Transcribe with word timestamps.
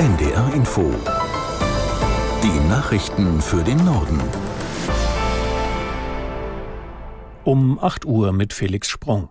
NDR 0.00 0.54
Info. 0.54 0.94
Die 2.42 2.68
Nachrichten 2.70 3.42
für 3.42 3.62
den 3.62 3.84
Norden. 3.84 4.18
Um 7.44 7.78
8 7.78 8.06
Uhr 8.06 8.32
mit 8.32 8.54
Felix 8.54 8.88
Sprung. 8.88 9.28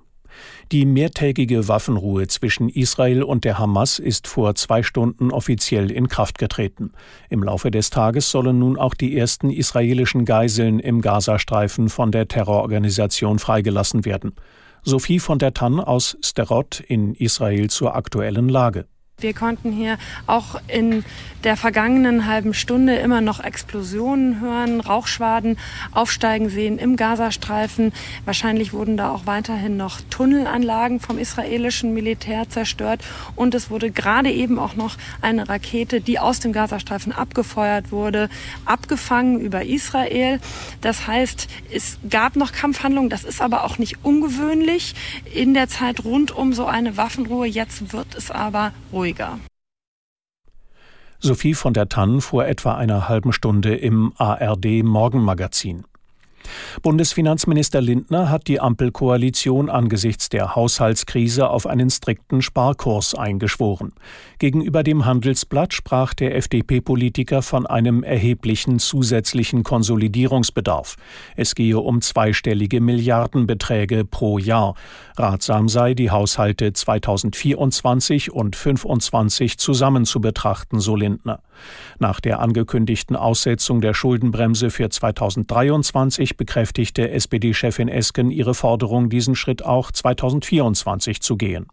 Die 0.71 0.85
mehrtägige 0.85 1.67
Waffenruhe 1.67 2.27
zwischen 2.27 2.69
Israel 2.69 3.23
und 3.23 3.45
der 3.45 3.57
Hamas 3.57 3.97
ist 3.97 4.27
vor 4.27 4.53
zwei 4.53 4.83
Stunden 4.83 5.31
offiziell 5.31 5.89
in 5.89 6.07
Kraft 6.07 6.37
getreten. 6.37 6.91
Im 7.29 7.41
Laufe 7.41 7.71
des 7.71 7.89
Tages 7.89 8.29
sollen 8.29 8.59
nun 8.59 8.77
auch 8.77 8.93
die 8.93 9.17
ersten 9.17 9.49
israelischen 9.49 10.23
Geiseln 10.23 10.77
im 10.77 11.01
Gazastreifen 11.01 11.89
von 11.89 12.11
der 12.11 12.27
Terrororganisation 12.27 13.39
freigelassen 13.39 14.05
werden. 14.05 14.33
Sophie 14.83 15.17
von 15.17 15.39
der 15.39 15.55
Tann 15.55 15.79
aus 15.79 16.15
Sterot 16.23 16.79
in 16.79 17.15
Israel 17.15 17.71
zur 17.71 17.95
aktuellen 17.95 18.49
Lage. 18.49 18.85
Wir 19.21 19.33
konnten 19.33 19.71
hier 19.71 19.97
auch 20.27 20.61
in 20.67 21.03
der 21.43 21.55
vergangenen 21.55 22.25
halben 22.25 22.53
Stunde 22.53 22.95
immer 22.95 23.21
noch 23.21 23.39
Explosionen 23.39 24.41
hören, 24.41 24.81
Rauchschwaden 24.81 25.57
aufsteigen 25.91 26.49
sehen 26.49 26.77
im 26.77 26.97
Gazastreifen. 26.97 27.93
Wahrscheinlich 28.25 28.73
wurden 28.73 28.97
da 28.97 29.11
auch 29.11 29.25
weiterhin 29.25 29.77
noch 29.77 30.01
Tunnelanlagen 30.09 30.99
vom 30.99 31.17
israelischen 31.17 31.93
Militär 31.93 32.49
zerstört. 32.49 33.01
Und 33.35 33.55
es 33.55 33.69
wurde 33.69 33.91
gerade 33.91 34.31
eben 34.31 34.59
auch 34.59 34.75
noch 34.75 34.97
eine 35.21 35.47
Rakete, 35.47 36.01
die 36.01 36.19
aus 36.19 36.39
dem 36.39 36.51
Gazastreifen 36.51 37.13
abgefeuert 37.13 37.91
wurde, 37.91 38.29
abgefangen 38.65 39.39
über 39.39 39.65
Israel. 39.65 40.39
Das 40.81 41.07
heißt, 41.07 41.47
es 41.73 41.99
gab 42.09 42.35
noch 42.35 42.51
Kampfhandlungen. 42.51 43.09
Das 43.09 43.23
ist 43.23 43.41
aber 43.41 43.63
auch 43.63 43.77
nicht 43.77 44.03
ungewöhnlich 44.03 44.95
in 45.33 45.53
der 45.53 45.69
Zeit 45.69 46.03
rund 46.03 46.31
um 46.31 46.51
so 46.53 46.65
eine 46.65 46.97
Waffenruhe. 46.97 47.47
Jetzt 47.47 47.93
wird 47.93 48.15
es 48.15 48.29
aber 48.29 48.73
ruhig 48.91 49.08
ruhiger. 49.09 49.39
Sophie 51.19 51.53
von 51.53 51.73
der 51.73 51.89
Tann 51.89 52.21
vor 52.21 52.45
etwa 52.45 52.75
einer 52.75 53.09
halben 53.09 53.33
Stunde 53.33 53.75
im 53.75 54.13
ARD 54.17 54.83
Morgenmagazin. 54.83 55.83
Bundesfinanzminister 56.81 57.81
Lindner 57.81 58.29
hat 58.29 58.47
die 58.47 58.59
Ampelkoalition 58.59 59.69
angesichts 59.69 60.29
der 60.29 60.55
Haushaltskrise 60.55 61.49
auf 61.49 61.67
einen 61.67 61.89
strikten 61.89 62.41
Sparkurs 62.41 63.15
eingeschworen. 63.15 63.93
Gegenüber 64.39 64.83
dem 64.83 65.05
Handelsblatt 65.05 65.73
sprach 65.73 66.13
der 66.13 66.35
FDP-Politiker 66.35 67.41
von 67.41 67.65
einem 67.65 68.03
erheblichen 68.03 68.79
zusätzlichen 68.79 69.63
Konsolidierungsbedarf. 69.63 70.95
Es 71.35 71.55
gehe 71.55 71.79
um 71.79 72.01
zweistellige 72.01 72.81
Milliardenbeträge 72.81 74.05
pro 74.05 74.37
Jahr. 74.37 74.75
Ratsam 75.17 75.67
sei, 75.67 75.93
die 75.93 76.11
Haushalte 76.11 76.71
2024 76.71 78.31
und 78.31 78.55
2025 78.55 79.57
zusammen 79.57 80.05
zu 80.05 80.21
betrachten, 80.21 80.79
so 80.79 80.95
Lindner. 80.95 81.41
Nach 81.99 82.19
der 82.21 82.39
angekündigten 82.39 83.15
Aussetzung 83.15 83.81
der 83.81 83.93
Schuldenbremse 83.93 84.69
für 84.69 84.89
2023 84.89 86.37
bekräftigte 86.39 87.11
SPD-Chefin 87.11 87.89
Esken 87.89 88.31
ihre 88.31 88.55
Forderung, 88.55 89.09
diesen 89.09 89.35
Schritt 89.35 89.63
auch 89.63 89.91
2024 89.91 91.21
zu 91.21 91.37
gehen. 91.37 91.67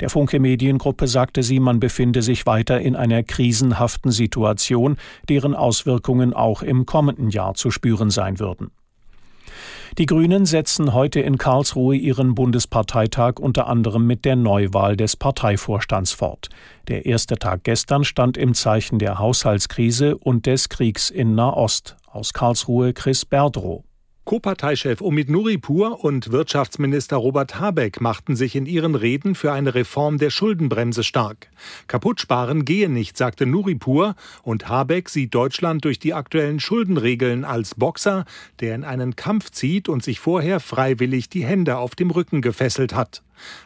Der 0.00 0.10
Funke 0.10 0.38
Mediengruppe 0.38 1.06
sagte 1.06 1.42
sie, 1.42 1.60
man 1.60 1.80
befinde 1.80 2.20
sich 2.20 2.44
weiter 2.44 2.78
in 2.80 2.96
einer 2.96 3.22
krisenhaften 3.22 4.10
Situation, 4.10 4.98
deren 5.30 5.54
Auswirkungen 5.54 6.34
auch 6.34 6.60
im 6.60 6.84
kommenden 6.84 7.30
Jahr 7.30 7.54
zu 7.54 7.70
spüren 7.70 8.10
sein 8.10 8.38
würden. 8.38 8.70
Die 9.98 10.06
Grünen 10.06 10.46
setzen 10.46 10.92
heute 10.92 11.20
in 11.20 11.36
Karlsruhe 11.38 11.96
ihren 11.96 12.34
Bundesparteitag 12.34 13.34
unter 13.40 13.66
anderem 13.66 14.06
mit 14.06 14.24
der 14.24 14.36
Neuwahl 14.36 14.96
des 14.96 15.16
Parteivorstands 15.16 16.12
fort. 16.12 16.48
Der 16.88 17.06
erste 17.06 17.36
Tag 17.36 17.64
gestern 17.64 18.04
stand 18.04 18.36
im 18.36 18.54
Zeichen 18.54 18.98
der 18.98 19.18
Haushaltskrise 19.18 20.16
und 20.16 20.46
des 20.46 20.68
Kriegs 20.68 21.10
in 21.10 21.34
Nahost. 21.34 21.96
Aus 22.06 22.32
Karlsruhe 22.32 22.92
Chris 22.92 23.24
Berdrow. 23.24 23.84
Co-Parteichef 24.30 25.00
Omid 25.00 25.28
Nuripur 25.28 26.04
und 26.04 26.30
Wirtschaftsminister 26.30 27.16
Robert 27.16 27.58
Habeck 27.58 28.00
machten 28.00 28.36
sich 28.36 28.54
in 28.54 28.64
ihren 28.64 28.94
Reden 28.94 29.34
für 29.34 29.50
eine 29.50 29.74
Reform 29.74 30.18
der 30.18 30.30
Schuldenbremse 30.30 31.02
stark. 31.02 31.48
Kaputtsparen 31.88 32.64
gehe 32.64 32.88
nicht, 32.88 33.16
sagte 33.16 33.44
Nuripur, 33.44 34.14
und 34.44 34.68
Habeck 34.68 35.08
sieht 35.08 35.34
Deutschland 35.34 35.84
durch 35.84 35.98
die 35.98 36.14
aktuellen 36.14 36.60
Schuldenregeln 36.60 37.44
als 37.44 37.74
Boxer, 37.74 38.24
der 38.60 38.76
in 38.76 38.84
einen 38.84 39.16
Kampf 39.16 39.50
zieht 39.50 39.88
und 39.88 40.04
sich 40.04 40.20
vorher 40.20 40.60
freiwillig 40.60 41.28
die 41.28 41.44
Hände 41.44 41.78
auf 41.78 41.96
dem 41.96 42.12
Rücken 42.12 42.40
gefesselt 42.40 42.94
hat. 42.94 43.24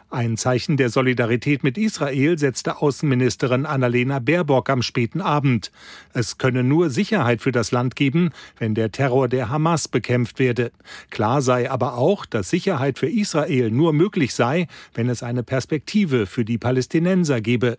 Ein 0.09 0.37
Zeichen 0.37 0.77
der 0.77 0.89
Solidarität 0.89 1.63
mit 1.63 1.77
Israel 1.77 2.37
setzte 2.37 2.81
Außenministerin 2.81 3.65
Annalena 3.65 4.19
Baerbock 4.19 4.69
am 4.69 4.81
späten 4.81 5.19
Abend. 5.19 5.71
Es 6.13 6.37
könne 6.37 6.63
nur 6.63 6.89
Sicherheit 6.89 7.41
für 7.41 7.51
das 7.51 7.71
Land 7.71 7.95
geben, 7.95 8.31
wenn 8.57 8.75
der 8.75 8.91
Terror 8.91 9.27
der 9.27 9.49
Hamas 9.49 9.87
bekämpft 9.87 10.39
werde. 10.39 10.71
Klar 11.09 11.41
sei 11.41 11.69
aber 11.69 11.97
auch, 11.97 12.25
dass 12.25 12.49
Sicherheit 12.49 12.99
für 12.99 13.09
Israel 13.09 13.71
nur 13.71 13.93
möglich 13.93 14.33
sei, 14.33 14.67
wenn 14.93 15.09
es 15.09 15.23
eine 15.23 15.43
Perspektive 15.43 16.27
für 16.27 16.45
die 16.45 16.57
Palästinenser 16.57 17.41
gebe. 17.41 17.77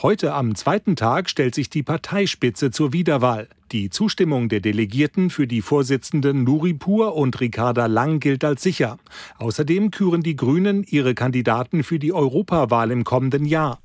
Heute 0.00 0.32
am 0.32 0.54
zweiten 0.54 0.96
Tag 0.96 1.28
stellt 1.28 1.54
sich 1.54 1.70
die 1.70 1.82
Parteispitze 1.82 2.70
zur 2.70 2.92
Wiederwahl. 2.92 3.48
Die 3.72 3.90
Zustimmung 3.90 4.48
der 4.48 4.60
Delegierten 4.60 5.30
für 5.30 5.46
die 5.46 5.62
Vorsitzenden 5.62 6.44
Nuripur 6.44 7.14
und 7.16 7.40
Ricarda 7.40 7.86
Lang 7.86 8.20
gilt 8.20 8.44
als 8.44 8.62
sicher. 8.62 8.98
Außerdem 9.38 9.90
küren 9.90 10.22
die 10.22 10.36
Grünen 10.36 10.84
ihre 10.84 11.14
Kandidaten 11.14 11.82
für 11.82 11.98
die 11.98 12.12
Europawahl 12.12 12.90
im 12.90 13.04
kommenden 13.04 13.44
Jahr. 13.44 13.83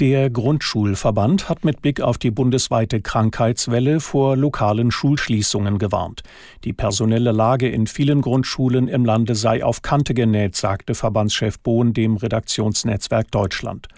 Der 0.00 0.30
Grundschulverband 0.30 1.48
hat 1.48 1.64
mit 1.64 1.82
Blick 1.82 2.00
auf 2.00 2.18
die 2.18 2.30
bundesweite 2.30 3.00
Krankheitswelle 3.00 4.00
vor 4.00 4.36
lokalen 4.36 4.90
Schulschließungen 4.90 5.78
gewarnt. 5.78 6.22
Die 6.64 6.72
personelle 6.72 7.32
Lage 7.32 7.68
in 7.68 7.86
vielen 7.86 8.20
Grundschulen 8.20 8.88
im 8.88 9.04
Lande 9.04 9.34
sei 9.34 9.64
auf 9.64 9.82
Kante 9.82 10.14
genäht, 10.14 10.56
sagte 10.56 10.94
Verbandschef 10.94 11.58
Bohn 11.58 11.92
dem 11.92 12.16
Redaktionsnetzwerk 12.16 13.30
Deutschland. 13.30 13.88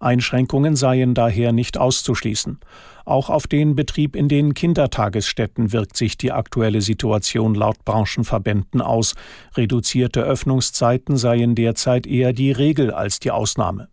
Einschränkungen 0.00 0.76
seien 0.76 1.14
daher 1.14 1.52
nicht 1.52 1.78
auszuschließen. 1.78 2.58
Auch 3.06 3.30
auf 3.30 3.46
den 3.46 3.76
Betrieb 3.76 4.16
in 4.16 4.28
den 4.28 4.52
Kindertagesstätten 4.52 5.72
wirkt 5.72 5.96
sich 5.96 6.18
die 6.18 6.32
aktuelle 6.32 6.80
Situation 6.80 7.54
laut 7.54 7.84
Branchenverbänden 7.84 8.82
aus. 8.82 9.14
Reduzierte 9.56 10.22
Öffnungszeiten 10.22 11.16
seien 11.16 11.54
derzeit 11.54 12.08
eher 12.08 12.32
die 12.32 12.50
Regel 12.50 12.90
als 12.90 13.20
die 13.20 13.30
Ausnahme. 13.30 13.88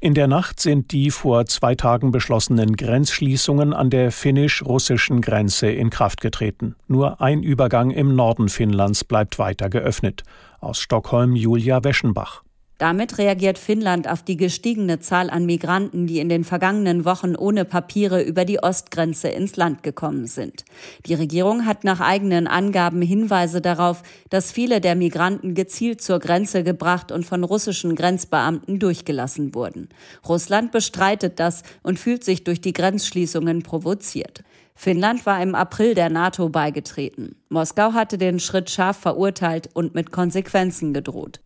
In 0.00 0.14
der 0.14 0.28
Nacht 0.28 0.60
sind 0.60 0.92
die 0.92 1.10
vor 1.10 1.46
zwei 1.46 1.74
Tagen 1.74 2.10
beschlossenen 2.10 2.76
Grenzschließungen 2.76 3.72
an 3.72 3.90
der 3.90 4.12
finnisch-russischen 4.12 5.20
Grenze 5.20 5.70
in 5.70 5.90
Kraft 5.90 6.20
getreten. 6.20 6.76
Nur 6.86 7.20
ein 7.20 7.42
Übergang 7.42 7.90
im 7.90 8.14
Norden 8.14 8.48
Finnlands 8.48 9.04
bleibt 9.04 9.38
weiter 9.38 9.68
geöffnet. 9.68 10.22
Aus 10.60 10.78
Stockholm 10.78 11.34
Julia 11.34 11.82
Weschenbach. 11.84 12.42
Damit 12.78 13.18
reagiert 13.18 13.58
Finnland 13.58 14.08
auf 14.08 14.22
die 14.22 14.36
gestiegene 14.36 15.00
Zahl 15.00 15.30
an 15.30 15.46
Migranten, 15.46 16.06
die 16.06 16.20
in 16.20 16.28
den 16.28 16.44
vergangenen 16.44 17.04
Wochen 17.04 17.34
ohne 17.34 17.64
Papiere 17.64 18.22
über 18.22 18.44
die 18.44 18.62
Ostgrenze 18.62 19.26
ins 19.26 19.56
Land 19.56 19.82
gekommen 19.82 20.28
sind. 20.28 20.64
Die 21.06 21.14
Regierung 21.14 21.66
hat 21.66 21.82
nach 21.82 21.98
eigenen 22.00 22.46
Angaben 22.46 23.02
Hinweise 23.02 23.60
darauf, 23.60 24.04
dass 24.30 24.52
viele 24.52 24.80
der 24.80 24.94
Migranten 24.94 25.54
gezielt 25.54 26.00
zur 26.00 26.20
Grenze 26.20 26.62
gebracht 26.62 27.10
und 27.10 27.26
von 27.26 27.42
russischen 27.42 27.96
Grenzbeamten 27.96 28.78
durchgelassen 28.78 29.56
wurden. 29.56 29.88
Russland 30.28 30.70
bestreitet 30.70 31.40
das 31.40 31.64
und 31.82 31.98
fühlt 31.98 32.22
sich 32.22 32.44
durch 32.44 32.60
die 32.60 32.72
Grenzschließungen 32.72 33.64
provoziert. 33.64 34.44
Finnland 34.76 35.26
war 35.26 35.42
im 35.42 35.56
April 35.56 35.96
der 35.96 36.10
NATO 36.10 36.48
beigetreten. 36.48 37.34
Moskau 37.48 37.94
hatte 37.94 38.18
den 38.18 38.38
Schritt 38.38 38.70
scharf 38.70 38.98
verurteilt 38.98 39.68
und 39.74 39.96
mit 39.96 40.12
Konsequenzen 40.12 40.94
gedroht. 40.94 41.40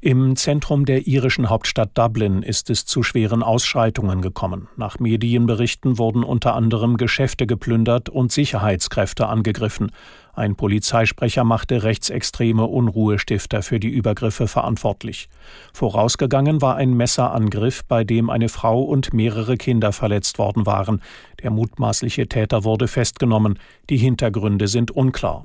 Im 0.00 0.36
Zentrum 0.36 0.84
der 0.84 1.06
irischen 1.06 1.48
Hauptstadt 1.48 1.96
Dublin 1.96 2.42
ist 2.42 2.68
es 2.68 2.84
zu 2.84 3.02
schweren 3.02 3.42
Ausschreitungen 3.42 4.20
gekommen. 4.20 4.68
Nach 4.76 4.98
Medienberichten 4.98 5.98
wurden 5.98 6.24
unter 6.24 6.54
anderem 6.54 6.96
Geschäfte 6.96 7.46
geplündert 7.46 8.08
und 8.08 8.30
Sicherheitskräfte 8.30 9.26
angegriffen. 9.28 9.90
Ein 10.34 10.56
Polizeisprecher 10.56 11.44
machte 11.44 11.84
rechtsextreme 11.84 12.66
Unruhestifter 12.66 13.62
für 13.62 13.80
die 13.80 13.88
Übergriffe 13.88 14.48
verantwortlich. 14.48 15.28
Vorausgegangen 15.72 16.60
war 16.60 16.76
ein 16.76 16.94
Messerangriff, 16.94 17.84
bei 17.86 18.04
dem 18.04 18.30
eine 18.30 18.48
Frau 18.48 18.82
und 18.82 19.14
mehrere 19.14 19.56
Kinder 19.56 19.92
verletzt 19.92 20.38
worden 20.38 20.66
waren. 20.66 21.00
Der 21.42 21.50
mutmaßliche 21.50 22.28
Täter 22.28 22.64
wurde 22.64 22.88
festgenommen. 22.88 23.58
Die 23.88 23.96
Hintergründe 23.96 24.66
sind 24.68 24.90
unklar. 24.90 25.44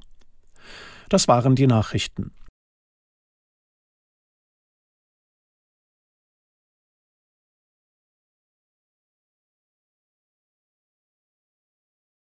Das 1.08 1.28
waren 1.28 1.56
die 1.56 1.68
Nachrichten. 1.68 2.32